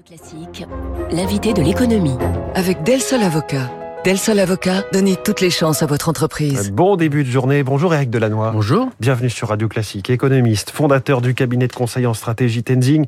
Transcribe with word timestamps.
Radio 0.00 0.16
Classique, 0.16 0.66
l'invité 1.10 1.52
de 1.52 1.60
l'économie. 1.60 2.16
Avec 2.54 2.82
Del 2.84 3.00
Sol 3.00 3.22
Avocat. 3.22 3.70
Del 4.04 4.18
Sol 4.18 4.38
Avocat, 4.38 4.84
donnez 4.92 5.16
toutes 5.16 5.42
les 5.42 5.50
chances 5.50 5.82
à 5.82 5.86
votre 5.86 6.08
entreprise. 6.08 6.70
Bon 6.70 6.96
début 6.96 7.22
de 7.22 7.28
journée. 7.28 7.62
Bonjour 7.62 7.92
Eric 7.92 8.08
Delannoy. 8.08 8.52
Bonjour. 8.52 8.88
Bienvenue 9.00 9.28
sur 9.28 9.48
Radio 9.48 9.68
Classique. 9.68 10.08
Économiste, 10.08 10.70
fondateur 10.70 11.20
du 11.20 11.34
cabinet 11.34 11.66
de 11.66 11.72
conseil 11.74 12.06
en 12.06 12.14
stratégie 12.14 12.62
Tenzing. 12.62 13.04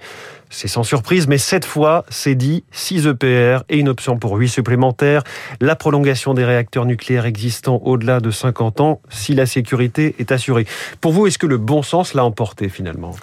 C'est 0.50 0.68
sans 0.68 0.82
surprise, 0.82 1.28
mais 1.28 1.38
cette 1.38 1.64
fois, 1.64 2.04
c'est 2.10 2.34
dit 2.34 2.64
6 2.72 3.06
EPR 3.06 3.62
et 3.70 3.78
une 3.78 3.88
option 3.88 4.18
pour 4.18 4.34
8 4.34 4.48
supplémentaires. 4.48 5.22
La 5.60 5.76
prolongation 5.76 6.34
des 6.34 6.44
réacteurs 6.44 6.84
nucléaires 6.84 7.26
existants 7.26 7.80
au-delà 7.84 8.20
de 8.20 8.30
50 8.30 8.80
ans 8.80 9.00
si 9.08 9.34
la 9.34 9.46
sécurité 9.46 10.14
est 10.18 10.30
assurée. 10.30 10.66
Pour 11.00 11.12
vous, 11.12 11.26
est-ce 11.26 11.38
que 11.38 11.46
le 11.46 11.58
bon 11.58 11.82
sens 11.82 12.12
l'a 12.12 12.24
emporté 12.24 12.68
finalement? 12.68 13.14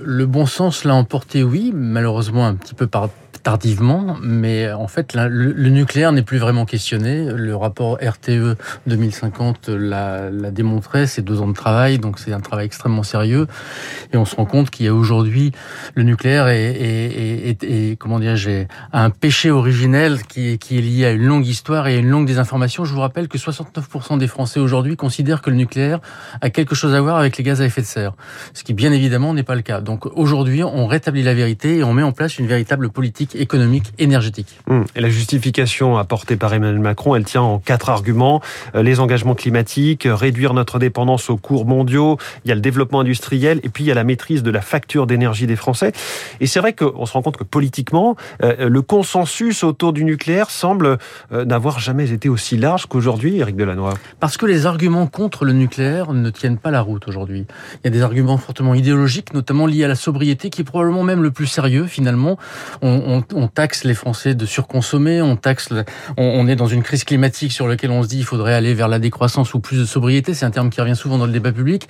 Le 0.00 0.26
bon 0.26 0.46
sens 0.46 0.84
l'a 0.84 0.94
emporté, 0.94 1.42
oui, 1.42 1.72
malheureusement 1.74 2.46
un 2.46 2.54
petit 2.54 2.74
peu 2.74 2.86
par 2.86 3.08
tardivement, 3.42 4.16
mais 4.22 4.70
en 4.72 4.88
fait, 4.88 5.14
le, 5.14 5.68
nucléaire 5.68 6.12
n'est 6.12 6.22
plus 6.22 6.38
vraiment 6.38 6.64
questionné. 6.64 7.26
Le 7.34 7.56
rapport 7.56 7.98
RTE 8.00 8.56
2050 8.86 9.68
l'a 9.68 10.30
démontré, 10.50 11.06
c'est 11.06 11.22
deux 11.22 11.40
ans 11.40 11.48
de 11.48 11.54
travail, 11.54 11.98
donc 11.98 12.18
c'est 12.18 12.32
un 12.32 12.40
travail 12.40 12.66
extrêmement 12.66 13.02
sérieux. 13.02 13.46
Et 14.12 14.16
on 14.16 14.24
se 14.24 14.36
rend 14.36 14.44
compte 14.44 14.70
qu'il 14.70 14.86
y 14.86 14.88
a 14.88 14.94
aujourd'hui, 14.94 15.52
le 15.94 16.02
nucléaire 16.02 16.48
est, 16.48 17.56
comment 17.98 18.20
j'ai 18.34 18.68
un 18.92 19.10
péché 19.10 19.50
originel 19.50 20.22
qui 20.22 20.58
qui 20.58 20.78
est 20.78 20.80
lié 20.80 21.06
à 21.06 21.10
une 21.10 21.24
longue 21.24 21.46
histoire 21.46 21.88
et 21.88 21.96
à 21.96 21.98
une 21.98 22.08
longue 22.08 22.26
désinformation. 22.26 22.84
Je 22.84 22.92
vous 22.92 23.00
rappelle 23.00 23.28
que 23.28 23.38
69% 23.38 24.18
des 24.18 24.26
Français 24.26 24.60
aujourd'hui 24.60 24.96
considèrent 24.96 25.42
que 25.42 25.50
le 25.50 25.56
nucléaire 25.56 26.00
a 26.40 26.50
quelque 26.50 26.74
chose 26.74 26.94
à 26.94 27.00
voir 27.00 27.16
avec 27.16 27.36
les 27.36 27.44
gaz 27.44 27.60
à 27.60 27.64
effet 27.64 27.80
de 27.80 27.86
serre, 27.86 28.14
ce 28.54 28.62
qui 28.62 28.74
bien 28.74 28.92
évidemment 28.92 29.34
n'est 29.34 29.42
pas 29.42 29.54
le 29.54 29.62
cas. 29.62 29.80
Donc 29.80 30.06
aujourd'hui, 30.16 30.62
on 30.62 30.86
rétablit 30.86 31.22
la 31.22 31.34
vérité 31.34 31.78
et 31.78 31.84
on 31.84 31.92
met 31.92 32.02
en 32.02 32.12
place 32.12 32.38
une 32.38 32.46
véritable 32.46 32.90
politique 32.90 33.31
économique, 33.34 33.92
énergétique. 33.98 34.58
Hum. 34.68 34.84
Et 34.96 35.00
la 35.00 35.10
justification 35.10 35.96
apportée 35.98 36.36
par 36.36 36.52
Emmanuel 36.54 36.80
Macron, 36.80 37.14
elle 37.14 37.24
tient 37.24 37.42
en 37.42 37.58
quatre 37.58 37.90
arguments. 37.90 38.40
Euh, 38.74 38.82
les 38.82 39.00
engagements 39.00 39.34
climatiques, 39.34 40.06
euh, 40.06 40.14
réduire 40.14 40.54
notre 40.54 40.78
dépendance 40.78 41.30
aux 41.30 41.36
cours 41.36 41.66
mondiaux, 41.66 42.18
il 42.44 42.48
y 42.48 42.52
a 42.52 42.54
le 42.54 42.60
développement 42.60 43.00
industriel 43.00 43.60
et 43.62 43.68
puis 43.68 43.84
il 43.84 43.86
y 43.86 43.90
a 43.90 43.94
la 43.94 44.04
maîtrise 44.04 44.42
de 44.42 44.50
la 44.50 44.60
facture 44.60 45.06
d'énergie 45.06 45.46
des 45.46 45.56
Français. 45.56 45.92
Et 46.40 46.46
c'est 46.46 46.60
vrai 46.60 46.72
qu'on 46.72 47.06
se 47.06 47.12
rend 47.12 47.22
compte 47.22 47.36
que 47.36 47.44
politiquement, 47.44 48.16
euh, 48.42 48.68
le 48.68 48.82
consensus 48.82 49.64
autour 49.64 49.92
du 49.92 50.04
nucléaire 50.04 50.50
semble 50.50 50.98
n'avoir 51.30 51.78
jamais 51.78 52.10
été 52.10 52.28
aussi 52.28 52.56
large 52.56 52.86
qu'aujourd'hui, 52.86 53.38
Éric 53.38 53.56
Delannoy. 53.56 53.94
Parce 54.20 54.36
que 54.36 54.46
les 54.46 54.66
arguments 54.66 55.06
contre 55.06 55.44
le 55.44 55.52
nucléaire 55.52 56.12
ne 56.12 56.30
tiennent 56.30 56.58
pas 56.58 56.70
la 56.70 56.80
route 56.80 57.08
aujourd'hui. 57.08 57.46
Il 57.76 57.84
y 57.84 57.88
a 57.88 57.90
des 57.90 58.02
arguments 58.02 58.38
fortement 58.38 58.74
idéologiques, 58.74 59.34
notamment 59.34 59.66
liés 59.66 59.84
à 59.84 59.88
la 59.88 59.94
sobriété, 59.94 60.50
qui 60.50 60.62
est 60.62 60.64
probablement 60.64 61.02
même 61.02 61.22
le 61.22 61.30
plus 61.30 61.46
sérieux 61.46 61.86
finalement. 61.86 62.38
On, 62.80 63.02
on, 63.06 63.21
taxe 63.22 63.84
les 63.84 63.94
Français 63.94 64.34
de 64.34 64.46
surconsommer, 64.46 65.22
on 65.22 65.36
taxe, 65.36 65.68
on, 66.16 66.46
est 66.48 66.56
dans 66.56 66.66
une 66.66 66.82
crise 66.82 67.04
climatique 67.04 67.52
sur 67.52 67.68
laquelle 67.68 67.90
on 67.90 68.02
se 68.02 68.08
dit 68.08 68.18
il 68.18 68.24
faudrait 68.24 68.54
aller 68.54 68.74
vers 68.74 68.88
la 68.88 68.98
décroissance 68.98 69.54
ou 69.54 69.60
plus 69.60 69.78
de 69.78 69.84
sobriété. 69.84 70.34
C'est 70.34 70.44
un 70.44 70.50
terme 70.50 70.70
qui 70.70 70.80
revient 70.80 70.96
souvent 70.96 71.18
dans 71.18 71.26
le 71.26 71.32
débat 71.32 71.52
public. 71.52 71.88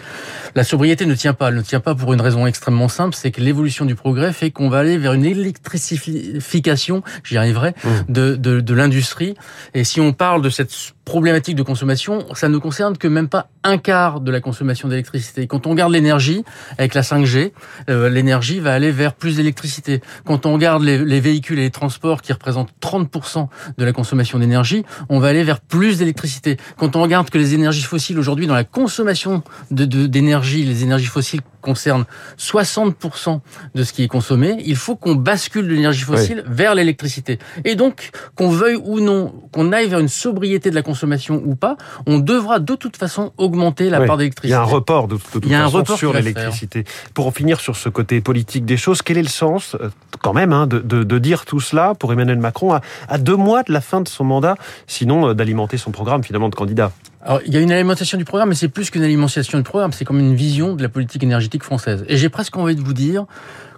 La 0.55 0.64
sobriété 0.64 1.06
ne 1.06 1.14
tient 1.14 1.34
pas. 1.34 1.48
Elle 1.48 1.56
ne 1.56 1.62
tient 1.62 1.80
pas 1.80 1.94
pour 1.94 2.12
une 2.12 2.20
raison 2.20 2.47
extrêmement 2.47 2.88
simple, 2.88 3.14
c'est 3.14 3.30
que 3.30 3.41
l'évolution 3.41 3.84
du 3.84 3.94
progrès 3.94 4.33
fait 4.33 4.50
qu'on 4.50 4.69
va 4.69 4.78
aller 4.78 4.98
vers 4.98 5.12
une 5.12 5.25
électrification, 5.25 7.03
j'y 7.25 7.36
arriverai, 7.36 7.70
mmh. 7.70 7.88
de, 8.08 8.36
de, 8.36 8.60
de 8.60 8.75
l'industrie. 8.75 9.34
Et 9.75 9.84
si 9.84 10.00
on 10.00 10.12
parle 10.12 10.42
de 10.42 10.50
cette 10.50 10.72
problématique 11.05 11.56
de 11.56 11.62
consommation, 11.62 12.25
ça 12.34 12.48
ne 12.48 12.58
concerne 12.58 12.97
que 12.97 13.08
même 13.08 13.28
pas 13.28 13.48
un 13.64 13.78
quart 13.78 14.20
de 14.20 14.31
la 14.31 14.41
consommation 14.41 14.89
d'électricité. 14.89 15.47
Quand 15.47 15.67
on 15.67 15.70
regarde 15.70 15.92
l'énergie, 15.92 16.44
avec 16.78 16.94
la 16.94 17.03
5G, 17.03 17.53
euh, 17.89 18.09
l'énergie 18.09 18.61
va 18.61 18.72
aller 18.72 18.91
vers 18.91 19.14
plus 19.14 19.36
d'électricité. 19.36 20.00
Quand 20.25 20.47
on 20.47 20.53
regarde 20.53 20.83
les, 20.83 20.98
les, 20.98 21.20
véhicules 21.20 21.59
et 21.59 21.62
les 21.62 21.70
transports 21.70 22.22
qui 22.22 22.33
représentent 22.33 22.72
30% 22.81 23.48
de 23.78 23.84
la 23.84 23.92
consommation 23.92 24.39
d'énergie, 24.39 24.84
on 25.09 25.19
va 25.19 25.28
aller 25.28 25.44
vers 25.44 25.61
plus 25.61 25.98
d'électricité. 25.98 26.56
Quand 26.77 26.97
on 26.97 27.03
regarde 27.03 27.31
que 27.31 27.39
les 27.39 27.55
énergies 27.55 27.83
fossiles 27.83 28.19
aujourd'hui 28.19 28.47
dans 28.47 28.55
la 28.55 28.64
consommation 28.64 29.43
d'énergie, 29.71 30.65
de, 30.65 30.71
les 30.71 30.82
énergies 30.82 31.06
fossiles 31.06 31.41
concernent 31.60 32.05
60% 32.38 33.41
de 33.75 33.84
ce 33.84 33.93
qui 33.93 34.03
est 34.03 34.09
consommé, 34.09 34.56
il 34.66 34.76
faut 34.76 34.97
qu'on 34.97 35.15
bascule 35.15 35.66
de 35.66 35.72
l'énergie 35.72 36.03
fossile 36.03 36.44
vers 36.47 36.75
l'électricité. 36.75 37.38
Et 37.65 37.76
donc, 37.76 38.10
qu'on 38.34 38.50
veuille 38.50 38.81
ou 38.82 39.00
non, 39.00 39.32
qu'on 39.53 39.72
aille 39.72 39.88
vers 39.88 40.00
une 40.00 40.09
sobriété 40.09 40.71
de 40.71 40.75
la 40.75 40.82
consommation 40.82 40.91
ou 41.30 41.54
pas, 41.54 41.76
on 42.06 42.19
devra 42.19 42.58
de 42.58 42.75
toute 42.75 42.97
façon 42.97 43.32
augmenter 43.36 43.91
la 43.91 44.00
part 44.00 44.16
d'électricité. 44.16 44.48
Il 44.48 44.53
y 44.53 44.54
a 44.54 44.62
un 44.62 44.64
report 44.64 45.08
de, 45.08 45.16
toute 45.16 45.47
façon 45.47 45.97
sur 45.97 46.12
l'électricité. 46.12 46.84
Pour 47.14 47.26
en 47.26 47.30
finir 47.30 47.60
sur 47.60 47.76
ce 47.76 47.88
côté 47.88 48.20
politique 48.20 48.64
des 48.64 48.76
choses, 48.76 49.02
quel 49.02 49.19
est 49.19 49.22
le 49.22 49.28
sens, 49.28 49.76
euh, 49.81 49.91
quand 50.20 50.32
même, 50.32 50.52
hein, 50.52 50.66
de, 50.66 50.81
de, 50.81 51.19
dire 51.19 51.44
tout 51.44 51.60
cela 51.60 51.94
pour 51.94 52.12
Emmanuel 52.12 52.38
Macron 52.38 52.72
à, 52.72 52.81
à 53.08 53.19
deux 53.19 53.36
mois 53.36 53.62
de 53.62 53.72
la 53.72 53.81
fin 53.81 54.00
de 54.00 54.08
son 54.08 54.25
mandat, 54.25 54.56
sinon 54.86 55.28
euh, 55.28 55.34
d'alimenter 55.34 55.76
son 55.76 55.91
programme 55.91 56.25
finalement 56.25 56.48
de 56.48 56.54
candidat? 56.54 56.92
Alors, 57.25 57.41
il 57.47 57.54
y 57.54 57.56
a 57.56 57.60
une 57.60 57.70
alimentation 57.70 58.19
du 58.19 58.25
programme, 58.25 58.48
mais 58.48 58.54
c'est 58.54 58.69
plus 58.69 58.91
qu'une 58.91 59.04
alimentation 59.04 59.58
du 59.58 59.64
programme, 59.64 59.92
c'est 59.92 60.04
comme 60.04 60.19
une 60.19 60.34
vision 60.34 60.75
de 60.75 60.82
la 60.82 60.88
politique 60.88 61.22
énergétique 61.22 61.62
française. 61.62 62.04
Et 62.08 62.16
j'ai 62.16 62.28
presque 62.28 62.56
envie 62.56 62.75
de 62.75 62.82
vous 62.82 62.94
dire, 62.94 63.26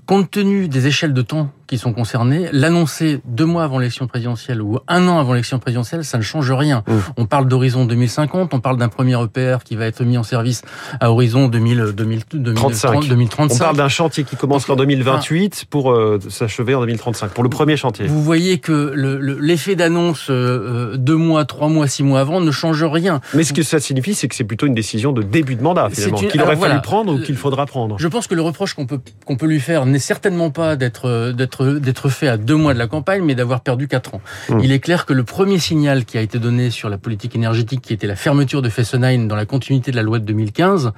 compte 0.06 0.30
tenu 0.30 0.69
des 0.69 0.86
échelles 0.86 1.12
de 1.12 1.22
temps 1.22 1.50
qui 1.66 1.78
sont 1.78 1.92
concernés. 1.92 2.48
L'annoncer 2.52 3.20
deux 3.25 3.47
mois 3.47 3.64
avant 3.64 3.78
l'élection 3.78 4.06
présidentielle 4.06 4.60
ou 4.62 4.78
un 4.88 5.08
an 5.08 5.19
avant 5.19 5.32
l'élection 5.32 5.58
présidentielle, 5.58 6.04
ça 6.04 6.19
ne 6.19 6.22
change 6.22 6.50
rien. 6.52 6.82
Mmh. 6.86 6.92
On 7.16 7.26
parle 7.26 7.48
d'horizon 7.48 7.84
2050, 7.84 8.54
on 8.54 8.60
parle 8.60 8.76
d'un 8.76 8.88
premier 8.88 9.20
EPR 9.22 9.64
qui 9.64 9.76
va 9.76 9.86
être 9.86 10.03
mis 10.04 10.19
en 10.19 10.22
service 10.22 10.62
à 11.00 11.10
horizon 11.10 11.48
2000, 11.48 11.92
2035. 11.94 13.08
2035. 13.08 13.54
On 13.54 13.58
parle 13.58 13.76
d'un 13.76 13.88
chantier 13.88 14.24
qui 14.24 14.36
commence 14.36 14.69
en 14.69 14.76
2028 14.76 15.66
pour 15.70 15.92
euh, 15.92 16.19
s'achever 16.28 16.74
en 16.74 16.80
2035, 16.80 17.30
pour 17.30 17.44
le 17.44 17.50
premier 17.50 17.76
chantier. 17.76 18.06
Vous 18.06 18.22
voyez 18.22 18.58
que 18.58 18.92
l'effet 19.41 19.72
le, 19.72 19.76
d'annonce 19.76 20.30
euh, 20.30 20.34
euh, 20.34 20.97
deux 20.97 21.16
mois, 21.16 21.44
trois 21.44 21.69
mois, 21.69 21.86
six 21.86 22.03
mois 22.03 22.20
avant 22.20 22.41
ne 22.41 22.50
change 22.50 22.82
rien. 22.84 23.20
Mais 23.34 23.44
ce 23.44 23.53
que 23.53 23.62
ça 23.62 23.80
signifie, 23.80 24.14
c'est 24.14 24.28
que 24.28 24.34
c'est 24.34 24.44
plutôt 24.44 24.66
une 24.66 24.74
décision 24.74 25.12
de 25.12 25.22
début 25.22 25.56
de 25.56 25.62
mandat, 25.62 25.88
finalement, 25.91 26.19
qu'il 26.19 26.42
aurait 26.42 26.56
fallu 26.56 26.80
prendre 26.82 27.14
ou 27.14 27.19
qu'il 27.19 27.36
faudra 27.36 27.66
prendre. 27.66 27.97
Je 27.98 28.08
pense 28.08 28.26
que 28.26 28.34
le 28.34 28.42
reproche 28.42 28.74
qu'on 28.74 28.86
peut, 28.86 29.00
qu'on 29.24 29.36
peut 29.36 29.47
lui 29.47 29.60
faire 29.60 29.86
n'est 29.86 29.98
certainement 29.98 30.50
pas 30.50 30.76
d'être 30.76 31.34
d'être 31.62 32.09
fait 32.09 32.28
à 32.28 32.37
deux 32.37 32.56
mois 32.56 32.75
de 32.75 32.78
la 32.78 32.87
campagne, 32.87 33.22
mais 33.25 33.34
d'avoir 33.34 33.60
perdu 33.60 33.88
quatre 33.88 34.15
ans. 34.15 34.20
Mmh. 34.48 34.60
Il 34.62 34.72
est 34.72 34.81
clair 34.81 35.06
que 35.06 35.12
le 35.12 35.25
premier 35.25 35.59
signal 35.59 36.04
qui 36.04 36.19
a 36.19 36.20
été 36.20 36.38
donné 36.38 36.70
sur 36.70 36.88
la 36.88 36.98
politique 36.98 37.37
énergétique, 37.37 37.81
qui 37.82 37.92
était 37.92 38.06
la 38.06 38.16
fermeture 38.16 38.62
de 38.62 38.69
Fessenheim 38.69 39.28
dans 39.28 39.37
la 39.37 39.47
continuité 39.47 39.91
de 39.91 39.97
la 39.97 40.03
loi 40.03 40.19
de 40.19 40.25
2015, 40.25 40.92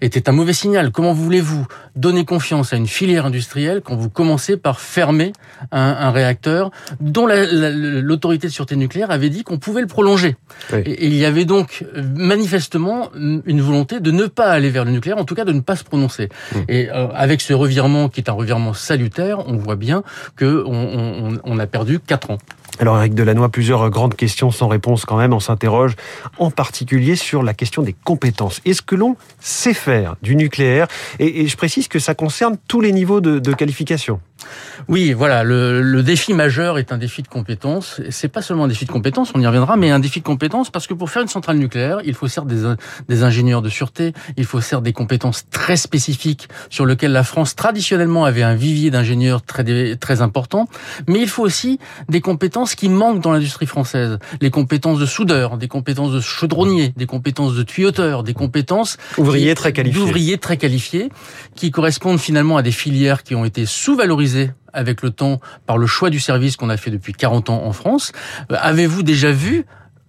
était 0.00 0.28
un 0.28 0.32
mauvais 0.32 0.52
signal. 0.52 0.90
Comment 0.90 1.12
voulez-vous 1.12 1.66
donner 1.96 2.24
confiance 2.24 2.72
à 2.72 2.76
une 2.76 2.86
filière 2.86 3.26
industrielle 3.26 3.82
quand 3.84 3.96
vous 3.96 4.10
commencez 4.10 4.56
par 4.56 4.80
fermer 4.80 5.32
un, 5.72 6.10
réacteur 6.10 6.70
dont 7.00 7.26
l'autorité 7.26 8.46
de 8.46 8.52
sûreté 8.52 8.76
nucléaire 8.76 9.10
avait 9.10 9.30
dit 9.30 9.42
qu'on 9.42 9.58
pouvait 9.58 9.80
le 9.80 9.86
prolonger? 9.86 10.36
Et, 10.72 11.06
il 11.06 11.14
y 11.14 11.24
avait 11.24 11.44
donc 11.44 11.84
manifestement 11.96 13.10
une 13.14 13.60
volonté 13.60 14.00
de 14.00 14.10
ne 14.10 14.26
pas 14.26 14.50
aller 14.50 14.70
vers 14.70 14.84
le 14.84 14.90
nucléaire, 14.90 15.18
en 15.18 15.24
tout 15.24 15.34
cas 15.34 15.44
de 15.44 15.52
ne 15.52 15.60
pas 15.60 15.76
se 15.76 15.84
prononcer. 15.84 16.28
Mmh. 16.52 16.58
Et 16.68 16.90
euh, 16.90 17.08
avec 17.14 17.40
ce 17.40 17.52
revirement 17.52 18.08
qui 18.08 18.20
est 18.20 18.28
un 18.28 18.34
revirement 18.34 18.74
salutaire, 18.74 19.46
on 19.46 19.56
voit 19.56 19.76
bien 19.76 19.97
qu'on 20.38 21.38
on, 21.44 21.58
a 21.58 21.66
perdu 21.66 22.00
4 22.00 22.30
ans. 22.32 22.38
Alors 22.80 22.96
avec 22.96 23.14
Delannoy, 23.14 23.48
plusieurs 23.48 23.90
grandes 23.90 24.14
questions 24.14 24.52
sans 24.52 24.68
réponse 24.68 25.04
quand 25.04 25.16
même. 25.16 25.32
On 25.32 25.40
s'interroge 25.40 25.96
en 26.38 26.50
particulier 26.52 27.16
sur 27.16 27.42
la 27.42 27.52
question 27.52 27.82
des 27.82 27.92
compétences. 27.92 28.60
Est-ce 28.64 28.82
que 28.82 28.94
l'on 28.94 29.16
sait 29.40 29.74
faire 29.74 30.14
du 30.22 30.36
nucléaire? 30.36 30.86
Et, 31.18 31.48
je 31.48 31.56
précise 31.56 31.88
que 31.88 31.98
ça 31.98 32.14
concerne 32.14 32.56
tous 32.68 32.80
les 32.80 32.92
niveaux 32.92 33.20
de, 33.20 33.52
qualification. 33.52 34.20
Oui, 34.86 35.12
voilà, 35.12 35.42
le, 35.42 36.02
défi 36.02 36.34
majeur 36.34 36.78
est 36.78 36.92
un 36.92 36.98
défi 36.98 37.22
de 37.22 37.28
compétences. 37.28 38.00
C'est 38.10 38.28
pas 38.28 38.42
seulement 38.42 38.64
un 38.64 38.68
défi 38.68 38.84
de 38.84 38.92
compétences, 38.92 39.32
on 39.34 39.40
y 39.40 39.46
reviendra, 39.46 39.76
mais 39.76 39.90
un 39.90 39.98
défi 39.98 40.20
de 40.20 40.24
compétences 40.24 40.70
parce 40.70 40.86
que 40.86 40.94
pour 40.94 41.10
faire 41.10 41.22
une 41.22 41.28
centrale 41.28 41.56
nucléaire, 41.56 41.98
il 42.04 42.14
faut 42.14 42.28
certes 42.28 42.46
des, 42.46 42.74
des 43.08 43.22
ingénieurs 43.24 43.62
de 43.62 43.68
sûreté, 43.68 44.12
il 44.36 44.44
faut 44.44 44.60
certes 44.60 44.84
des 44.84 44.92
compétences 44.92 45.48
très 45.50 45.76
spécifiques 45.76 46.48
sur 46.70 46.86
lesquelles 46.86 47.12
la 47.12 47.24
France 47.24 47.56
traditionnellement 47.56 48.24
avait 48.24 48.44
un 48.44 48.54
vivier 48.54 48.90
d'ingénieurs 48.90 49.42
très 49.42 49.96
très 49.96 50.22
important, 50.22 50.68
mais 51.08 51.20
il 51.20 51.28
faut 51.28 51.42
aussi 51.42 51.80
des 52.08 52.20
compétences 52.20 52.67
qui 52.74 52.88
manquent 52.88 53.20
dans 53.20 53.32
l'industrie 53.32 53.66
française, 53.66 54.18
les 54.40 54.50
compétences 54.50 54.98
de 54.98 55.06
soudeur, 55.06 55.56
des 55.56 55.68
compétences 55.68 56.12
de 56.12 56.20
chaudronnier, 56.20 56.92
des 56.96 57.06
compétences 57.06 57.54
de 57.54 57.62
tuyauteur, 57.62 58.22
des 58.22 58.34
compétences 58.34 58.96
ouvriers 59.16 59.54
très 59.54 59.72
qualifiés, 59.72 60.00
ouvriers 60.00 60.38
très 60.38 60.56
qualifiés, 60.56 61.10
qui 61.54 61.70
correspondent 61.70 62.20
finalement 62.20 62.56
à 62.56 62.62
des 62.62 62.72
filières 62.72 63.22
qui 63.22 63.34
ont 63.34 63.44
été 63.44 63.66
sous-valorisées 63.66 64.50
avec 64.72 65.02
le 65.02 65.10
temps 65.10 65.40
par 65.66 65.78
le 65.78 65.86
choix 65.86 66.10
du 66.10 66.20
service 66.20 66.56
qu'on 66.56 66.68
a 66.68 66.76
fait 66.76 66.90
depuis 66.90 67.12
40 67.12 67.50
ans 67.50 67.64
en 67.64 67.72
France. 67.72 68.12
Euh, 68.52 68.56
avez-vous 68.60 69.02
déjà 69.02 69.32
vu 69.32 69.64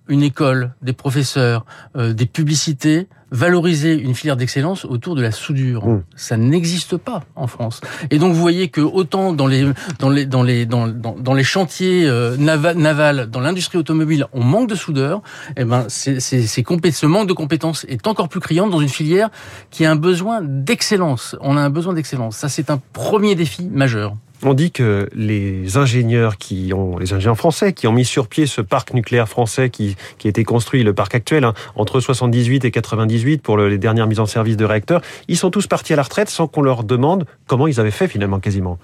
une 0.09 0.23
école, 0.23 0.73
des 0.81 0.93
professeurs, 0.93 1.65
euh, 1.95 2.13
des 2.13 2.25
publicités, 2.25 3.07
valoriser 3.31 3.93
une 3.93 4.15
filière 4.15 4.35
d'excellence 4.35 4.85
autour 4.85 5.15
de 5.15 5.21
la 5.21 5.31
soudure. 5.31 5.87
Mmh. 5.87 6.03
Ça 6.15 6.35
n'existe 6.35 6.97
pas 6.97 7.23
en 7.35 7.47
France. 7.47 7.81
Et 8.09 8.17
donc 8.17 8.33
vous 8.33 8.41
voyez 8.41 8.69
que 8.69 8.81
autant 8.81 9.33
dans 9.33 9.47
les 9.47 9.71
dans 9.99 10.09
les 10.09 10.25
dans 10.25 10.43
les 10.43 10.65
dans, 10.65 10.87
dans, 10.87 11.33
les 11.33 11.43
chantiers 11.43 12.07
euh, 12.07 12.35
navals, 12.37 13.29
dans 13.29 13.39
l'industrie 13.39 13.77
automobile, 13.77 14.25
on 14.33 14.43
manque 14.43 14.67
de 14.69 14.75
soudeurs. 14.75 15.21
Et 15.49 15.61
eh 15.61 15.65
ben 15.65 15.85
c'est 15.87 16.19
c'est 16.19 16.41
ce 16.41 17.05
manque 17.05 17.27
de 17.27 17.33
compétences 17.33 17.85
est 17.87 18.07
encore 18.07 18.29
plus 18.29 18.39
criant 18.39 18.67
dans 18.67 18.79
une 18.79 18.89
filière 18.89 19.29
qui 19.69 19.85
a 19.85 19.91
un 19.91 19.95
besoin 19.95 20.41
d'excellence. 20.41 21.35
On 21.41 21.55
a 21.55 21.61
un 21.61 21.69
besoin 21.69 21.93
d'excellence. 21.93 22.35
Ça 22.37 22.49
c'est 22.49 22.71
un 22.71 22.81
premier 22.93 23.35
défi 23.35 23.69
majeur. 23.69 24.15
On 24.43 24.53
dit 24.53 24.71
que 24.71 25.09
les 25.13 25.77
ingénieurs 25.77 26.37
qui 26.37 26.71
ont, 26.73 26.97
les 26.97 27.13
ingénieurs 27.13 27.37
français 27.37 27.73
qui 27.73 27.87
ont 27.87 27.91
mis 27.91 28.05
sur 28.05 28.27
pied 28.27 28.45
ce 28.45 28.61
parc 28.61 28.93
nucléaire 28.93 29.27
français 29.27 29.69
qui, 29.69 29.95
qui 30.17 30.27
a 30.27 30.29
été 30.29 30.43
construit, 30.43 30.83
le 30.83 30.93
parc 30.93 31.15
actuel, 31.15 31.43
hein, 31.43 31.53
entre 31.75 31.99
78 31.99 32.65
et 32.65 32.71
98 32.71 33.41
pour 33.41 33.57
les 33.57 33.77
dernières 33.77 34.07
mises 34.07 34.19
en 34.19 34.25
service 34.25 34.57
de 34.57 34.65
réacteurs, 34.65 35.01
ils 35.27 35.37
sont 35.37 35.51
tous 35.51 35.67
partis 35.67 35.93
à 35.93 35.95
la 35.95 36.03
retraite 36.03 36.29
sans 36.29 36.47
qu'on 36.47 36.61
leur 36.61 36.83
demande 36.83 37.25
comment 37.47 37.67
ils 37.67 37.79
avaient 37.79 37.91
fait 37.91 38.07
finalement 38.07 38.39
quasiment. 38.39 38.77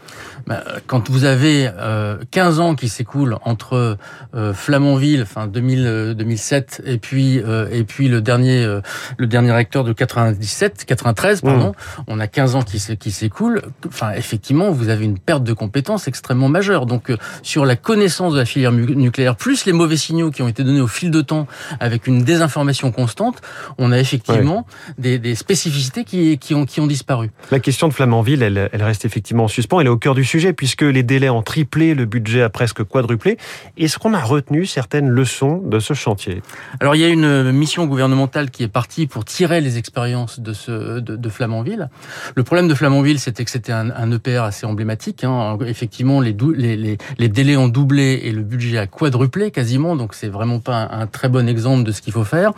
Bah, 0.48 0.64
quand 0.88 1.10
vous 1.10 1.24
avez 1.24 1.70
euh, 1.78 2.18
15 2.32 2.60
ans 2.60 2.76
qui 2.76 2.90
s'écoulent 2.90 3.38
entre 3.44 3.98
euh, 4.36 4.54
Flamanville, 4.54 5.22
enfin 5.22 5.48
2000, 5.48 6.16
2007, 6.18 6.82
euh, 6.84 6.94
et 6.94 6.98
puis 6.98 7.40
euh, 7.40 7.68
et 7.72 7.84
puis 7.84 8.08
le 8.08 8.22
dernier 8.22 8.64
euh, 8.64 8.82
le 9.18 9.28
dernier 9.28 9.52
réacteur 9.52 9.84
de 9.84 9.94
97, 9.94 10.86
93 10.86 11.42
pardon, 11.42 11.70
mmh. 11.70 12.02
on 12.08 12.20
a 12.20 12.28
15 12.28 12.56
ans 12.56 12.62
qui 12.62 12.82
qui 12.98 13.12
s'écoulent. 13.12 13.62
Enfin 13.88 14.12
effectivement, 14.12 14.72
vous 14.72 14.90
avez 14.90 15.06
une 15.06 15.20
perte 15.20 15.44
de 15.46 15.54
compétences 15.54 16.08
extrêmement 16.08 16.50
majeure. 16.50 16.86
Donc 16.86 17.12
sur 17.42 17.66
la 17.66 17.76
connaissance 17.76 18.34
de 18.34 18.40
la 18.40 18.46
filière 18.46 18.72
nucléaire 18.72 19.36
plus 19.36 19.66
les 19.66 19.74
mauvais 19.74 19.98
signaux 19.98 20.32
qui 20.32 20.42
ont 20.42 20.48
été 20.48 20.64
donnés 20.64 20.82
au 20.82 20.88
fil 20.88 21.12
de 21.12 21.22
temps 21.22 21.48
avec 21.80 22.08
une 22.08 22.24
désinformation 22.24 22.92
constante, 22.92 23.42
on 23.78 23.92
a 23.92 24.00
effectivement 24.00 24.66
des, 24.98 25.20
des, 25.20 25.36
spécificités 25.36 26.04
qui, 26.04 26.38
qui, 26.38 26.54
ont, 26.54 26.66
qui 26.66 26.80
ont 26.80 26.88
disparu. 26.88 27.32
La 27.52 27.60
question 27.60 27.88
de 27.88 27.94
Flamanville, 27.94 28.44
elle, 28.44 28.70
elle 28.72 28.84
reste 28.84 29.06
effectivement 29.06 29.46
en 29.46 29.48
suspens. 29.48 29.80
Elle 29.80 29.88
est 29.88 29.90
au 29.90 29.98
cœur 29.98 30.16
du 30.16 30.26
sujet 30.26 30.54
puisque 30.54 30.82
les 30.82 31.04
délais 31.04 31.30
ont 31.30 31.42
triplé, 31.42 31.94
le 31.94 32.06
budget 32.06 32.42
a 32.42 32.50
presque 32.50 32.84
quadruplé. 32.84 33.38
Est-ce 33.78 34.00
qu'on 34.00 34.14
a 34.14 34.22
retenu 34.22 34.66
certaines 34.66 35.10
leçons 35.10 35.58
de 35.58 35.80
ce 35.80 35.94
chantier? 35.94 36.42
Alors 36.80 36.96
il 36.96 37.02
y 37.02 37.06
a 37.06 37.10
une 37.10 37.52
mission 37.52 37.86
gouvernementale 37.86 38.52
qui 38.52 38.64
est 38.64 38.68
partie 38.68 39.08
pour 39.08 39.26
tirer 39.26 39.62
les 39.62 39.78
expériences 39.78 40.40
de, 40.40 40.54
ce, 40.54 41.00
de, 41.00 41.16
de 41.16 41.30
Flamanville. 41.30 41.90
Le 42.36 42.44
problème 42.44 42.68
de 42.68 42.74
Flamanville, 42.74 43.20
c'était 43.20 43.46
que 43.46 43.52
c'était 43.52 43.72
un, 43.72 43.92
un, 43.92 44.12
EPR 44.12 44.44
assez 44.44 44.66
emblématique. 44.66 45.24
Hein. 45.24 45.32
Effectivement, 45.66 46.22
les, 46.22 46.36
les, 46.56 46.76
les, 46.76 46.98
les 47.18 47.30
délais 47.30 47.58
ont 47.58 47.68
doublé 47.68 48.22
et 48.24 48.32
le 48.32 48.42
budget 48.42 48.78
a 48.78 48.88
quadruplé 48.88 49.52
quasiment. 49.52 49.96
Donc 49.96 50.14
c'est 50.14 50.28
vraiment 50.28 50.60
pas 50.60 50.90
un, 50.92 51.08
très 51.08 51.30
bon 51.30 51.48
exemple 51.48 51.84
de 51.84 51.92
ce 51.92 52.02
qu'il 52.02 52.14
faut 52.14 52.24
faire. 52.24 52.52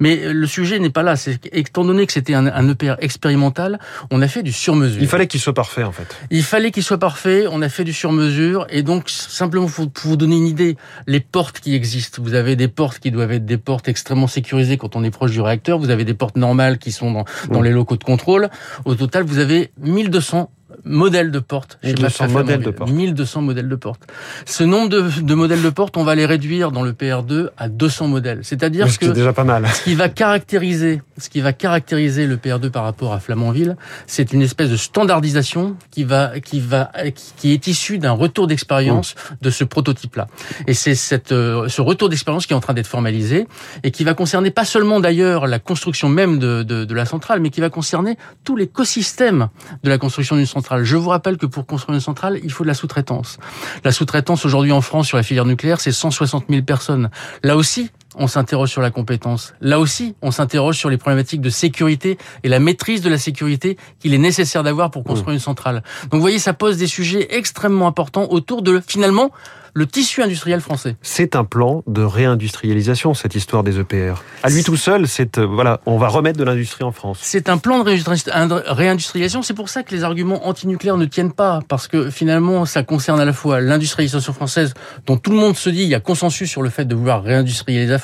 Mais 0.00 0.32
le 0.32 0.46
sujet 0.46 0.78
n'est 0.78 0.90
pas 0.90 1.02
là. 1.02 1.16
C'est 1.16 1.38
étant 1.52 1.84
donné 1.84 2.06
que 2.06 2.12
c'était 2.12 2.34
un, 2.34 2.46
un 2.46 2.68
EPR 2.68 2.94
expérimental, 3.00 3.78
on 4.10 4.22
a 4.22 4.28
fait 4.28 4.42
du 4.42 4.52
sur-mesure. 4.52 5.00
Il 5.00 5.08
fallait 5.08 5.26
qu'il 5.26 5.40
soit 5.40 5.54
parfait 5.54 5.84
en 5.84 5.92
fait. 5.92 6.16
Il 6.30 6.42
fallait 6.42 6.70
qu'il 6.70 6.82
soit 6.82 6.98
parfait. 6.98 7.46
On 7.50 7.62
a 7.62 7.68
fait 7.68 7.84
du 7.84 7.92
sur-mesure 7.92 8.66
et 8.70 8.82
donc 8.82 9.08
simplement 9.08 9.66
pour, 9.66 9.90
vous 10.04 10.16
donner 10.16 10.36
une 10.36 10.46
idée, 10.46 10.76
les 11.06 11.20
portes 11.20 11.60
qui 11.60 11.74
existent. 11.74 12.22
Vous 12.22 12.34
avez 12.34 12.56
des 12.56 12.68
portes 12.68 12.98
qui 12.98 13.10
doivent 13.10 13.32
être 13.32 13.46
des 13.46 13.58
portes 13.58 13.88
extrêmement 13.88 14.26
sécurisées 14.26 14.76
quand 14.76 14.96
on 14.96 15.04
est 15.04 15.10
proche 15.10 15.32
du 15.32 15.40
réacteur. 15.40 15.78
Vous 15.78 15.90
avez 15.90 16.04
des 16.04 16.14
portes 16.14 16.36
normales 16.36 16.78
qui 16.78 16.92
sont 16.92 17.10
dans, 17.10 17.24
dans 17.50 17.62
les 17.62 17.70
locaux 17.70 17.96
de 17.96 18.04
contrôle. 18.04 18.48
Au 18.84 18.94
total, 18.94 19.24
vous 19.24 19.38
avez 19.38 19.70
1200 19.80 20.50
modèles 20.84 21.30
de 21.30 21.38
portes. 21.38 21.78
1200 21.84 22.28
modèles 22.28 22.62
de 22.62 22.70
portes. 22.70 22.90
1200 22.90 23.42
modèles 23.42 23.68
de 23.68 23.76
portes. 23.76 24.02
Ce 24.46 24.64
nombre 24.64 24.88
de, 24.88 25.20
de, 25.20 25.34
modèles 25.34 25.62
de 25.62 25.70
portes, 25.70 25.96
on 25.96 26.04
va 26.04 26.14
les 26.14 26.26
réduire 26.26 26.72
dans 26.72 26.82
le 26.82 26.92
PR2 26.92 27.50
à 27.56 27.68
200 27.68 28.08
modèles. 28.08 28.40
C'est-à-dire 28.42 28.86
que 28.98 29.06
déjà 29.06 29.32
pas 29.32 29.44
mal. 29.44 29.66
ce 29.68 29.82
qui 29.82 29.94
va 29.94 30.08
caractériser, 30.08 31.02
ce 31.18 31.28
qui 31.28 31.40
va 31.40 31.52
caractériser 31.52 32.26
le 32.26 32.36
PR2 32.36 32.70
par 32.70 32.84
rapport 32.84 33.12
à 33.12 33.20
Flamanville, 33.20 33.76
c'est 34.06 34.32
une 34.32 34.42
espèce 34.42 34.70
de 34.70 34.76
standardisation 34.76 35.76
qui 35.90 36.04
va, 36.04 36.40
qui 36.40 36.60
va, 36.60 36.90
qui 37.36 37.52
est 37.52 37.66
issue 37.66 37.98
d'un 37.98 38.12
retour 38.12 38.46
d'expérience 38.46 39.14
mmh. 39.14 39.34
de 39.42 39.50
ce 39.50 39.64
prototype-là. 39.64 40.26
Et 40.66 40.74
c'est 40.74 40.94
cette, 40.94 41.32
euh, 41.32 41.68
ce 41.68 41.80
retour 41.80 42.08
d'expérience 42.08 42.46
qui 42.46 42.52
est 42.52 42.56
en 42.56 42.60
train 42.60 42.74
d'être 42.74 42.86
formalisé 42.86 43.46
et 43.82 43.90
qui 43.90 44.04
va 44.04 44.14
concerner 44.14 44.50
pas 44.50 44.64
seulement 44.64 45.00
d'ailleurs 45.00 45.46
la 45.46 45.58
construction 45.58 46.08
même 46.08 46.38
de, 46.38 46.62
de, 46.62 46.84
de 46.84 46.94
la 46.94 47.04
centrale, 47.04 47.40
mais 47.40 47.50
qui 47.50 47.60
va 47.60 47.70
concerner 47.70 48.16
tout 48.44 48.56
l'écosystème 48.56 49.48
de 49.82 49.88
la 49.88 49.98
construction 49.98 50.36
d'une 50.36 50.46
centrale 50.46 50.63
je 50.82 50.96
vous 50.96 51.08
rappelle 51.08 51.36
que 51.36 51.46
pour 51.46 51.66
construire 51.66 51.94
une 51.94 52.00
centrale, 52.00 52.40
il 52.42 52.52
faut 52.52 52.64
de 52.64 52.68
la 52.68 52.74
sous-traitance. 52.74 53.38
La 53.84 53.92
sous-traitance 53.92 54.44
aujourd'hui 54.44 54.72
en 54.72 54.80
France 54.80 55.06
sur 55.06 55.16
la 55.16 55.22
filière 55.22 55.44
nucléaire, 55.44 55.80
c'est 55.80 55.92
160 55.92 56.46
000 56.48 56.62
personnes. 56.62 57.10
Là 57.42 57.56
aussi, 57.56 57.90
on 58.16 58.26
s'interroge 58.26 58.70
sur 58.70 58.80
la 58.80 58.90
compétence. 58.90 59.54
Là 59.60 59.80
aussi, 59.80 60.14
on 60.22 60.30
s'interroge 60.30 60.76
sur 60.76 60.90
les 60.90 60.96
problématiques 60.96 61.40
de 61.40 61.50
sécurité 61.50 62.18
et 62.42 62.48
la 62.48 62.60
maîtrise 62.60 63.00
de 63.02 63.10
la 63.10 63.18
sécurité 63.18 63.76
qu'il 64.00 64.14
est 64.14 64.18
nécessaire 64.18 64.62
d'avoir 64.62 64.90
pour 64.90 65.04
construire 65.04 65.30
mmh. 65.30 65.34
une 65.34 65.40
centrale. 65.40 65.82
Donc 66.04 66.14
vous 66.14 66.20
voyez, 66.20 66.38
ça 66.38 66.52
pose 66.52 66.76
des 66.76 66.86
sujets 66.86 67.36
extrêmement 67.36 67.86
importants 67.86 68.26
autour 68.30 68.62
de, 68.62 68.80
finalement, 68.86 69.30
le 69.74 69.86
tissu 69.86 70.22
industriel 70.22 70.60
français. 70.60 70.96
C'est 71.02 71.34
un 71.34 71.44
plan 71.44 71.82
de 71.88 72.02
réindustrialisation, 72.02 73.12
cette 73.12 73.34
histoire 73.34 73.64
des 73.64 73.80
EPR. 73.80 74.22
À 74.44 74.48
lui 74.48 74.62
tout 74.62 74.76
seul, 74.76 75.08
c'est 75.08 75.36
euh, 75.38 75.46
voilà, 75.46 75.80
on 75.84 75.98
va 75.98 76.06
remettre 76.08 76.38
de 76.38 76.44
l'industrie 76.44 76.84
en 76.84 76.92
France. 76.92 77.18
C'est 77.20 77.48
un 77.48 77.58
plan 77.58 77.82
de 77.82 78.72
réindustrialisation. 78.72 79.42
C'est 79.42 79.54
pour 79.54 79.68
ça 79.68 79.82
que 79.82 79.92
les 79.92 80.04
arguments 80.04 80.46
antinucléaires 80.46 80.96
ne 80.96 81.06
tiennent 81.06 81.32
pas, 81.32 81.60
parce 81.68 81.88
que 81.88 82.08
finalement, 82.10 82.66
ça 82.66 82.84
concerne 82.84 83.18
à 83.18 83.24
la 83.24 83.32
fois 83.32 83.60
l'industrialisation 83.60 84.32
française, 84.32 84.74
dont 85.06 85.16
tout 85.16 85.32
le 85.32 85.38
monde 85.38 85.56
se 85.56 85.70
dit, 85.70 85.82
il 85.82 85.88
y 85.88 85.94
a 85.96 86.00
consensus 86.00 86.48
sur 86.48 86.62
le 86.62 86.70
fait 86.70 86.84
de 86.84 86.94
vouloir 86.94 87.24
réindustrialiser 87.24 87.90
la 87.90 87.98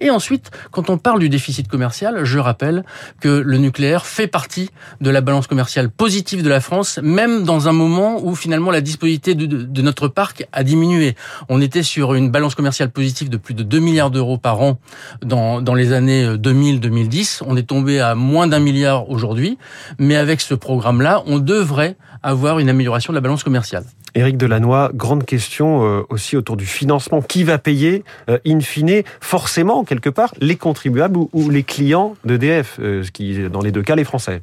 Et 0.00 0.10
ensuite, 0.10 0.50
quand 0.70 0.90
on 0.90 0.98
parle 0.98 1.20
du 1.20 1.28
déficit 1.28 1.68
commercial, 1.68 2.24
je 2.24 2.38
rappelle 2.38 2.84
que 3.20 3.28
le 3.28 3.58
nucléaire 3.58 4.06
fait 4.06 4.26
partie 4.26 4.70
de 5.00 5.10
la 5.10 5.20
balance 5.20 5.46
commerciale 5.46 5.90
positive 5.90 6.42
de 6.42 6.48
la 6.48 6.60
France, 6.60 6.98
même 7.02 7.44
dans 7.44 7.68
un 7.68 7.72
moment 7.72 8.20
où 8.22 8.34
finalement 8.34 8.70
la 8.70 8.80
disponibilité 8.80 9.34
de, 9.34 9.82
notre 9.82 10.08
parc 10.08 10.46
a 10.52 10.62
diminué 10.62 11.16
on 11.48 11.60
était 11.60 11.82
sur 11.82 12.14
une 12.14 12.30
balance 12.30 12.54
commerciale 12.54 12.90
positive 12.90 13.28
de 13.28 13.36
plus 13.36 13.54
de 13.54 13.62
2 13.62 13.78
milliards 13.78 14.10
d'euros 14.10 14.38
par 14.38 14.60
an 14.60 14.78
dans, 15.22 15.60
dans 15.60 15.74
les 15.74 15.92
années 15.92 16.26
2000-2010. 16.36 17.42
On 17.46 17.56
est 17.56 17.62
tombé 17.64 18.00
à 18.00 18.14
moins 18.14 18.46
d'un 18.46 18.60
milliard 18.60 19.10
aujourd'hui. 19.10 19.58
Mais 19.98 20.16
avec 20.16 20.40
ce 20.40 20.54
programme-là, 20.54 21.22
on 21.26 21.38
devrait 21.38 21.96
avoir 22.22 22.58
une 22.58 22.68
amélioration 22.68 23.12
de 23.12 23.16
la 23.16 23.20
balance 23.20 23.44
commerciale. 23.44 23.84
Éric 24.14 24.36
Delannoy, 24.36 24.90
grande 24.94 25.24
question 25.24 25.84
euh, 25.84 26.02
aussi 26.10 26.36
autour 26.36 26.56
du 26.56 26.66
financement. 26.66 27.22
Qui 27.22 27.44
va 27.44 27.58
payer, 27.58 28.04
euh, 28.28 28.38
in 28.46 28.60
fine, 28.60 29.02
forcément, 29.20 29.84
quelque 29.84 30.10
part, 30.10 30.34
les 30.40 30.56
contribuables 30.56 31.18
ou, 31.32 31.50
les 31.50 31.62
clients 31.62 32.14
d'EDF, 32.24 32.78
euh, 32.80 33.02
ce 33.02 33.10
qui, 33.10 33.48
dans 33.48 33.62
les 33.62 33.72
deux 33.72 33.82
cas, 33.82 33.96
les 33.96 34.04
Français? 34.04 34.42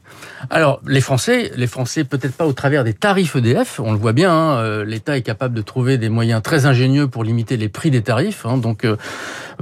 Alors, 0.50 0.81
les 0.88 1.01
Français, 1.01 1.51
les 1.56 1.68
Français, 1.68 2.04
peut-être 2.04 2.36
pas 2.36 2.48
au 2.48 2.54
travers 2.54 2.83
des 2.83 2.94
tarifs 2.94 3.36
EDF, 3.36 3.80
on 3.80 3.92
le 3.92 3.98
voit 3.98 4.13
bien, 4.13 4.31
hein, 4.31 4.83
l'État 4.83 5.18
est 5.18 5.21
capable 5.21 5.54
de 5.54 5.62
trouver 5.62 5.98
des 5.98 6.10
moyens 6.10 6.42
très 6.42 6.66
ingénieux 6.66 7.07
pour 7.07 7.24
limiter 7.24 7.57
les 7.57 7.69
prix 7.69 7.92
des 7.92 8.01
tarifs. 8.01 8.45
Hein, 8.45 8.57
donc, 8.57 8.88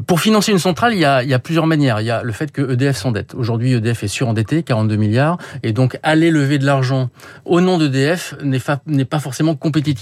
pour 0.05 0.19
financer 0.19 0.51
une 0.51 0.59
centrale, 0.59 0.93
il 0.93 0.99
y, 0.99 1.05
a, 1.05 1.23
il 1.23 1.29
y 1.29 1.33
a 1.33 1.39
plusieurs 1.39 1.67
manières. 1.67 1.99
Il 2.01 2.05
y 2.05 2.11
a 2.11 2.23
le 2.23 2.31
fait 2.31 2.51
que 2.51 2.73
EDF 2.73 2.95
s'endette. 2.95 3.33
Aujourd'hui, 3.35 3.73
EDF 3.73 4.03
est 4.03 4.07
surendetté, 4.07 4.63
42 4.63 4.95
milliards, 4.95 5.37
et 5.63 5.73
donc 5.73 5.99
aller 6.03 6.31
lever 6.31 6.59
de 6.59 6.65
l'argent 6.65 7.09
au 7.45 7.61
nom 7.61 7.77
d'EDF 7.77 8.35
n'est 8.41 9.05
pas 9.05 9.19
forcément 9.19 9.55
compétitif 9.55 9.96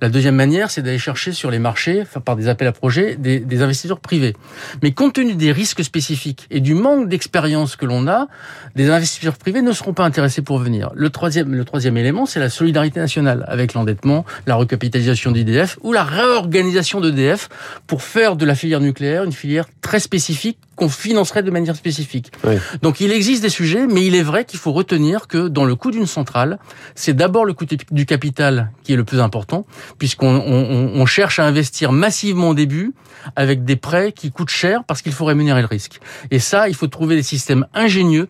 la 0.00 0.08
deuxième 0.08 0.34
manière, 0.34 0.70
c'est 0.70 0.82
d'aller 0.82 0.98
chercher 0.98 1.32
sur 1.32 1.50
les 1.50 1.58
marchés, 1.58 2.04
par 2.24 2.36
des 2.36 2.48
appels 2.48 2.68
à 2.68 2.72
projets, 2.72 3.16
des, 3.16 3.62
investisseurs 3.62 4.00
privés. 4.00 4.34
Mais 4.82 4.92
compte 4.92 5.14
tenu 5.14 5.34
des 5.34 5.52
risques 5.52 5.84
spécifiques 5.84 6.46
et 6.50 6.60
du 6.60 6.74
manque 6.74 7.08
d'expérience 7.08 7.76
que 7.76 7.86
l'on 7.86 8.08
a, 8.08 8.28
des 8.74 8.90
investisseurs 8.90 9.36
privés 9.36 9.62
ne 9.62 9.72
seront 9.72 9.92
pas 9.92 10.04
intéressés 10.04 10.42
pour 10.42 10.58
venir. 10.58 10.90
Le 10.94 11.10
troisième, 11.10 11.54
le 11.54 11.64
troisième 11.64 11.96
élément, 11.96 12.26
c'est 12.26 12.40
la 12.40 12.50
solidarité 12.50 13.00
nationale, 13.00 13.44
avec 13.48 13.74
l'endettement, 13.74 14.24
la 14.46 14.54
recapitalisation 14.54 15.32
d'IDF 15.32 15.78
ou 15.82 15.92
la 15.92 16.04
réorganisation 16.04 17.00
d'EDF 17.00 17.48
pour 17.86 18.02
faire 18.02 18.36
de 18.36 18.44
la 18.44 18.54
filière 18.54 18.80
nucléaire 18.80 19.24
une 19.24 19.32
filière 19.32 19.66
très 19.80 20.00
spécifique 20.00 20.58
qu'on 20.76 20.88
financerait 20.88 21.42
de 21.42 21.50
manière 21.50 21.76
spécifique. 21.76 22.32
Oui. 22.44 22.54
Donc 22.82 23.00
il 23.00 23.12
existe 23.12 23.42
des 23.42 23.48
sujets, 23.48 23.86
mais 23.86 24.06
il 24.06 24.14
est 24.14 24.22
vrai 24.22 24.44
qu'il 24.44 24.58
faut 24.58 24.72
retenir 24.72 25.26
que 25.28 25.48
dans 25.48 25.64
le 25.64 25.74
coût 25.74 25.90
d'une 25.90 26.06
centrale, 26.06 26.58
c'est 26.94 27.14
d'abord 27.14 27.44
le 27.44 27.52
coût 27.52 27.66
du 27.90 28.06
capital 28.06 28.72
qui 28.82 28.92
est 28.92 28.96
le 28.96 29.04
plus 29.04 29.20
important, 29.20 29.66
puisqu'on 29.98 30.34
on, 30.34 31.00
on 31.00 31.06
cherche 31.06 31.38
à 31.38 31.44
investir 31.44 31.92
massivement 31.92 32.50
au 32.50 32.54
début 32.54 32.94
avec 33.36 33.64
des 33.64 33.76
prêts 33.76 34.12
qui 34.12 34.30
coûtent 34.30 34.50
cher 34.50 34.84
parce 34.84 35.02
qu'il 35.02 35.12
faut 35.12 35.24
rémunérer 35.24 35.60
le 35.60 35.66
risque. 35.66 36.00
Et 36.30 36.38
ça, 36.38 36.68
il 36.68 36.74
faut 36.74 36.88
trouver 36.88 37.16
des 37.16 37.22
systèmes 37.22 37.66
ingénieux 37.74 38.28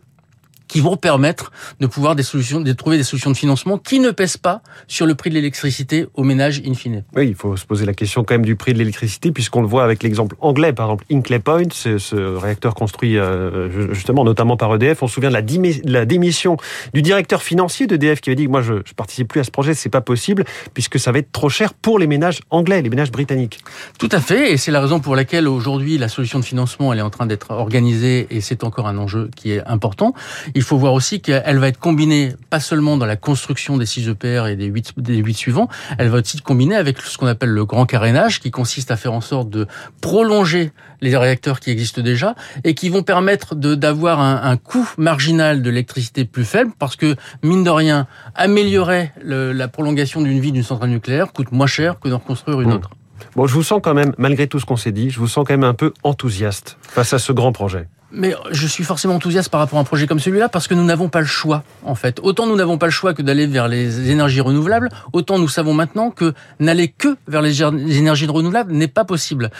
qui 0.72 0.80
vont 0.80 0.96
permettre 0.96 1.52
de 1.80 1.86
pouvoir 1.86 2.16
des 2.16 2.22
solutions, 2.22 2.58
de 2.58 2.72
trouver 2.72 2.96
des 2.96 3.02
solutions 3.02 3.30
de 3.30 3.36
financement 3.36 3.76
qui 3.76 4.00
ne 4.00 4.10
pèsent 4.10 4.38
pas 4.38 4.62
sur 4.88 5.04
le 5.04 5.14
prix 5.14 5.28
de 5.28 5.34
l'électricité 5.34 6.06
aux 6.14 6.24
ménages 6.24 6.62
in 6.66 6.72
fine. 6.72 7.04
Oui, 7.14 7.28
il 7.28 7.34
faut 7.34 7.58
se 7.58 7.66
poser 7.66 7.84
la 7.84 7.92
question 7.92 8.24
quand 8.24 8.32
même 8.32 8.46
du 8.46 8.56
prix 8.56 8.72
de 8.72 8.78
l'électricité, 8.78 9.32
puisqu'on 9.32 9.60
le 9.60 9.66
voit 9.66 9.84
avec 9.84 10.02
l'exemple 10.02 10.34
anglais, 10.40 10.72
par 10.72 10.86
exemple, 10.86 11.04
Inclay 11.12 11.40
Point, 11.40 11.68
ce, 11.72 11.98
ce 11.98 12.16
réacteur 12.16 12.74
construit 12.74 13.18
euh, 13.18 13.92
justement 13.92 14.24
notamment 14.24 14.56
par 14.56 14.74
EDF. 14.74 15.02
On 15.02 15.08
se 15.08 15.14
souvient 15.14 15.28
de 15.28 15.34
la, 15.34 15.42
de 15.42 15.92
la 15.92 16.06
démission 16.06 16.56
du 16.94 17.02
directeur 17.02 17.42
financier 17.42 17.86
d'EDF 17.86 18.22
qui 18.22 18.30
avait 18.30 18.36
dit 18.36 18.48
moi 18.48 18.62
je, 18.62 18.74
je 18.86 18.94
participe 18.94 19.28
plus 19.28 19.40
à 19.40 19.44
ce 19.44 19.50
projet, 19.50 19.74
c'est 19.74 19.90
pas 19.90 20.00
possible, 20.00 20.46
puisque 20.72 20.98
ça 20.98 21.12
va 21.12 21.18
être 21.18 21.32
trop 21.32 21.50
cher 21.50 21.74
pour 21.74 21.98
les 21.98 22.06
ménages 22.06 22.40
anglais, 22.48 22.80
les 22.80 22.88
ménages 22.88 23.12
britanniques. 23.12 23.60
Tout 23.98 24.08
à 24.10 24.20
fait, 24.20 24.52
et 24.52 24.56
c'est 24.56 24.70
la 24.70 24.80
raison 24.80 25.00
pour 25.00 25.16
laquelle 25.16 25.48
aujourd'hui 25.48 25.98
la 25.98 26.08
solution 26.08 26.38
de 26.38 26.46
financement 26.46 26.94
elle 26.94 27.00
est 27.00 27.02
en 27.02 27.10
train 27.10 27.26
d'être 27.26 27.50
organisée 27.50 28.26
et 28.30 28.40
c'est 28.40 28.64
encore 28.64 28.88
un 28.88 28.96
enjeu 28.96 29.28
qui 29.36 29.52
est 29.52 29.62
important. 29.66 30.14
Il 30.54 30.61
il 30.62 30.64
faut 30.64 30.78
voir 30.78 30.92
aussi 30.92 31.20
qu'elle 31.20 31.58
va 31.58 31.66
être 31.66 31.80
combinée 31.80 32.34
pas 32.48 32.60
seulement 32.60 32.96
dans 32.96 33.04
la 33.04 33.16
construction 33.16 33.78
des 33.78 33.84
6 33.84 34.10
EPR 34.10 34.46
et 34.46 34.54
des 34.54 34.66
8, 34.66 34.92
des 34.96 35.16
8 35.16 35.34
suivants, 35.34 35.68
elle 35.98 36.08
va 36.08 36.18
aussi 36.18 36.36
être 36.36 36.44
combinée 36.44 36.76
avec 36.76 37.00
ce 37.00 37.18
qu'on 37.18 37.26
appelle 37.26 37.48
le 37.48 37.64
grand 37.64 37.84
carénage, 37.84 38.38
qui 38.38 38.52
consiste 38.52 38.92
à 38.92 38.96
faire 38.96 39.12
en 39.12 39.20
sorte 39.20 39.50
de 39.50 39.66
prolonger 40.00 40.70
les 41.00 41.16
réacteurs 41.16 41.58
qui 41.58 41.70
existent 41.70 42.00
déjà 42.00 42.36
et 42.62 42.74
qui 42.74 42.90
vont 42.90 43.02
permettre 43.02 43.56
d'avoir 43.56 44.20
un, 44.20 44.40
un 44.44 44.56
coût 44.56 44.88
marginal 44.98 45.62
de 45.62 45.70
l'électricité 45.70 46.24
plus 46.24 46.44
faible 46.44 46.70
parce 46.78 46.94
que, 46.94 47.16
mine 47.42 47.64
de 47.64 47.70
rien, 47.70 48.06
améliorer 48.36 49.10
le, 49.20 49.50
la 49.50 49.66
prolongation 49.66 50.22
d'une 50.22 50.38
vie 50.38 50.52
d'une 50.52 50.62
centrale 50.62 50.90
nucléaire 50.90 51.32
coûte 51.32 51.50
moins 51.50 51.66
cher 51.66 51.98
que 51.98 52.08
d'en 52.08 52.20
construire 52.20 52.60
une 52.60 52.68
mmh. 52.68 52.74
autre. 52.74 52.90
Bon, 53.34 53.48
je 53.48 53.54
vous 53.54 53.64
sens 53.64 53.80
quand 53.82 53.94
même, 53.94 54.12
malgré 54.16 54.46
tout 54.46 54.60
ce 54.60 54.64
qu'on 54.64 54.76
s'est 54.76 54.92
dit, 54.92 55.10
je 55.10 55.18
vous 55.18 55.26
sens 55.26 55.44
quand 55.44 55.54
même 55.54 55.64
un 55.64 55.74
peu 55.74 55.92
enthousiaste 56.04 56.76
face 56.82 57.12
à 57.12 57.18
ce 57.18 57.32
grand 57.32 57.50
projet. 57.50 57.88
Mais 58.12 58.34
je 58.50 58.66
suis 58.66 58.84
forcément 58.84 59.14
enthousiaste 59.14 59.48
par 59.48 59.60
rapport 59.60 59.78
à 59.78 59.82
un 59.82 59.84
projet 59.84 60.06
comme 60.06 60.20
celui-là 60.20 60.48
parce 60.48 60.68
que 60.68 60.74
nous 60.74 60.84
n'avons 60.84 61.08
pas 61.08 61.20
le 61.20 61.26
choix, 61.26 61.64
en 61.84 61.94
fait. 61.94 62.20
Autant 62.22 62.46
nous 62.46 62.56
n'avons 62.56 62.78
pas 62.78 62.86
le 62.86 62.92
choix 62.92 63.14
que 63.14 63.22
d'aller 63.22 63.46
vers 63.46 63.68
les 63.68 64.10
énergies 64.10 64.40
renouvelables, 64.40 64.90
autant 65.12 65.38
nous 65.38 65.48
savons 65.48 65.74
maintenant 65.74 66.10
que 66.10 66.34
n'aller 66.60 66.88
que 66.88 67.16
vers 67.26 67.42
les 67.42 67.62
énergies 67.62 68.26
renouvelables 68.26 68.72
n'est 68.72 68.88
pas 68.88 69.04
possible. 69.04 69.50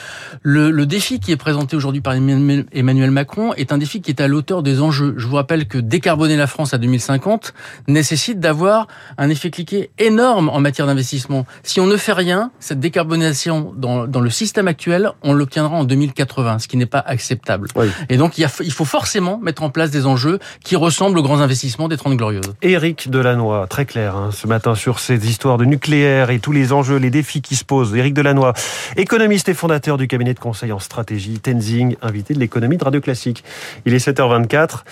Le, 0.42 0.70
le, 0.70 0.86
défi 0.86 1.20
qui 1.20 1.32
est 1.32 1.36
présenté 1.36 1.76
aujourd'hui 1.76 2.00
par 2.00 2.14
Emmanuel 2.14 3.10
Macron 3.10 3.54
est 3.54 3.72
un 3.72 3.78
défi 3.78 4.02
qui 4.02 4.10
est 4.10 4.20
à 4.20 4.28
l'auteur 4.28 4.62
des 4.62 4.82
enjeux. 4.82 5.14
Je 5.16 5.26
vous 5.26 5.36
rappelle 5.36 5.66
que 5.66 5.78
décarboner 5.78 6.36
la 6.36 6.46
France 6.46 6.74
à 6.74 6.78
2050 6.78 7.54
nécessite 7.88 8.40
d'avoir 8.40 8.88
un 9.16 9.30
effet 9.30 9.50
cliqué 9.50 9.90
énorme 9.98 10.48
en 10.48 10.60
matière 10.60 10.86
d'investissement. 10.86 11.46
Si 11.62 11.80
on 11.80 11.86
ne 11.86 11.96
fait 11.96 12.12
rien, 12.12 12.50
cette 12.60 12.80
décarbonisation 12.80 13.72
dans, 13.76 14.06
dans 14.06 14.20
le 14.20 14.30
système 14.30 14.68
actuel, 14.68 15.10
on 15.22 15.32
l'obtiendra 15.32 15.76
en 15.76 15.84
2080, 15.84 16.58
ce 16.58 16.68
qui 16.68 16.76
n'est 16.76 16.86
pas 16.86 17.02
acceptable. 17.04 17.68
Oui. 17.76 17.86
Et 18.08 18.16
donc, 18.16 18.38
il 18.60 18.72
faut 18.72 18.84
forcément 18.84 19.38
mettre 19.38 19.62
en 19.62 19.70
place 19.70 19.90
des 19.90 20.06
enjeux 20.06 20.38
qui 20.64 20.76
ressemblent 20.76 21.18
aux 21.18 21.22
grands 21.22 21.40
investissements 21.40 21.88
des 21.88 21.96
30 21.96 22.16
Glorieuses. 22.16 22.54
Éric 22.62 23.10
Delannoy, 23.10 23.66
très 23.68 23.86
clair 23.86 24.16
hein, 24.16 24.30
ce 24.32 24.46
matin 24.46 24.74
sur 24.74 24.98
ces 24.98 25.28
histoires 25.28 25.58
de 25.58 25.64
nucléaire 25.64 26.30
et 26.30 26.38
tous 26.38 26.52
les 26.52 26.72
enjeux, 26.72 26.96
les 26.96 27.10
défis 27.10 27.42
qui 27.42 27.56
se 27.56 27.64
posent. 27.64 27.94
Éric 27.94 28.14
Delannoy, 28.14 28.52
économiste 28.96 29.48
et 29.48 29.54
fondateur 29.54 29.98
du 29.98 30.08
cabinet 30.08 30.34
de 30.34 30.40
conseil 30.40 30.72
en 30.72 30.78
stratégie 30.78 31.38
Tenzing, 31.38 31.96
invité 32.02 32.34
de 32.34 32.38
l'économie 32.38 32.76
de 32.76 32.84
Radio 32.84 33.00
Classique. 33.00 33.44
Il 33.86 33.94
est 33.94 34.06
7h24. 34.06 34.82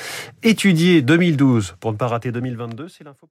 Étudier 0.42 1.02
2012 1.02 1.74
pour 1.80 1.92
ne 1.92 1.96
pas 1.96 2.08
rater 2.08 2.32
2022, 2.32 2.88
c'est 2.88 3.04
l'info 3.04 3.28